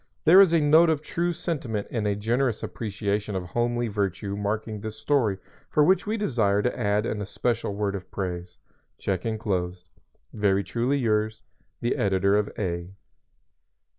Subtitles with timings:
[0.25, 4.81] There is a note of true sentiment and a generous appreciation of homely virtue marking
[4.81, 5.37] this story
[5.69, 8.57] for which we desire to add an especial word of praise.
[8.97, 9.85] Check enclosed._
[10.35, 11.43] _"Very truly yours,
[11.81, 12.95] "The Editor of A